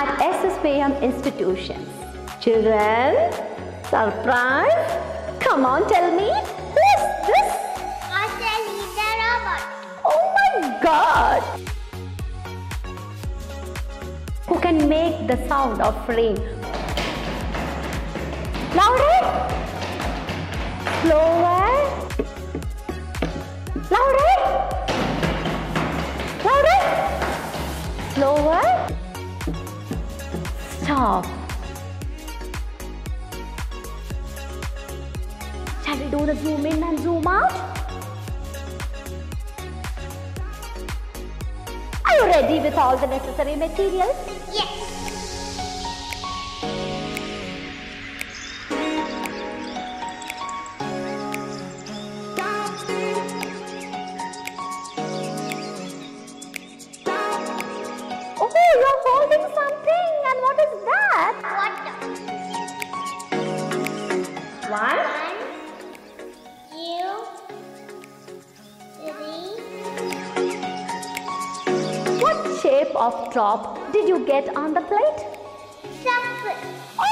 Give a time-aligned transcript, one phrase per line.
[0.00, 1.86] at SSVM institutions.
[2.40, 3.32] Children,
[3.84, 4.88] surprise!
[5.40, 6.32] Come on, tell me,
[6.72, 7.48] who is this?
[8.08, 9.62] Australia robot.
[10.08, 11.42] Oh my god!
[14.48, 16.40] Who can make the sound of rain?
[18.72, 19.20] Louder!
[21.02, 21.68] Slower!
[23.92, 24.32] Louder!
[26.48, 26.80] Louder!
[28.14, 28.99] Slower!
[31.00, 31.24] Stop!
[35.82, 37.50] Shall we do the zoom in and zoom out?
[42.04, 44.14] Are you ready with all the necessary materials?
[44.52, 44.76] Yes.
[58.42, 58.48] Oh,
[58.82, 59.99] you're holding something,
[60.44, 61.34] what is that?
[61.58, 61.94] Water.
[64.70, 65.00] One, One,
[66.70, 67.08] two,
[68.96, 69.48] three,
[72.22, 75.20] what shape of drop did you get on the plate?
[76.02, 77.09] circle.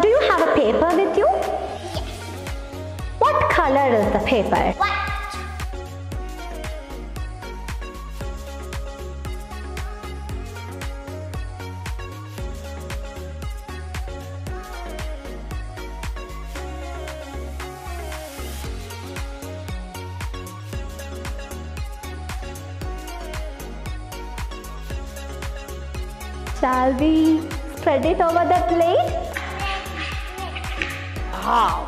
[0.00, 1.26] Do you have a paper with you?
[1.26, 1.98] Yes.
[3.18, 4.72] What color is the paper?
[4.78, 4.98] White.
[26.58, 27.42] Shall we
[27.76, 29.21] spread it over the plate?
[31.42, 31.82] Spread.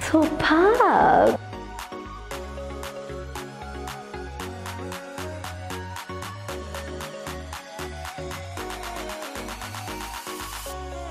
[0.00, 1.40] Superb.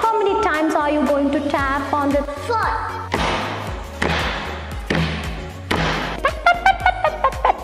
[0.00, 2.56] How many times are you going to tap on the Four.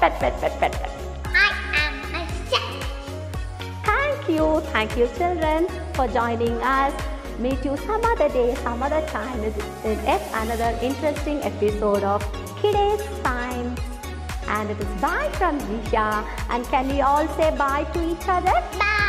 [0.02, 0.89] I
[4.40, 6.94] you, thank you, children, for joining us.
[7.38, 9.42] Meet you some other day, some other time
[10.10, 12.20] yet another interesting episode of
[12.60, 13.74] Kiddies Time.
[14.56, 16.08] And it is bye from Zisha.
[16.48, 18.56] And can we all say bye to each other?
[18.78, 18.99] Bye.